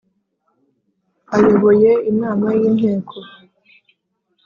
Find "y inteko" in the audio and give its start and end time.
2.59-3.17